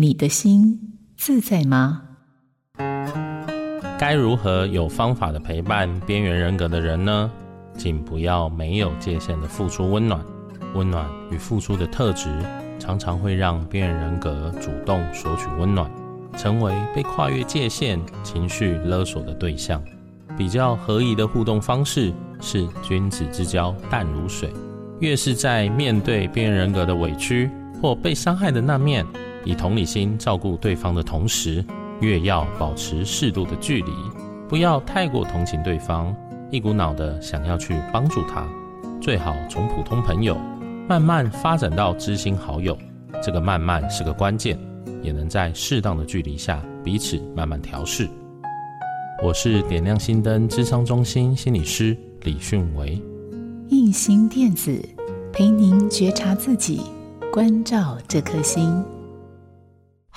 [0.00, 0.78] 你的心
[1.16, 2.02] 自在吗？
[3.98, 7.28] 该如何有方法的陪伴边缘人格的人呢？
[7.76, 10.24] 请不要没有界限的付出温暖。
[10.76, 12.30] 温暖与付出的特质，
[12.78, 15.90] 常常会让边缘人格主动索取温暖，
[16.36, 19.82] 成为被跨越界限、情绪勒索的对象。
[20.36, 24.48] 比较合宜的互动方式是君子之交淡如水。
[25.00, 27.50] 越是在面对边缘人格的委屈
[27.82, 29.04] 或被伤害的那面，
[29.48, 31.64] 以同理心照顾对方的同时，
[32.02, 33.90] 越要保持适度的距离，
[34.46, 36.14] 不要太过同情对方，
[36.50, 38.46] 一股脑的想要去帮助他。
[39.00, 40.36] 最好从普通朋友
[40.86, 42.76] 慢慢发展到知心好友，
[43.22, 44.58] 这个慢慢是个关键，
[45.02, 48.06] 也能在适当的距离下彼此慢慢调试。
[49.24, 53.00] 我是点亮心灯咨商中心心理师李迅维，
[53.70, 54.78] 映兴电子
[55.32, 56.82] 陪您觉察自己，
[57.32, 58.84] 关照这颗心。